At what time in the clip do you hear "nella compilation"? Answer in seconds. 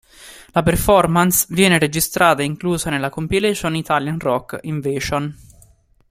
2.89-3.75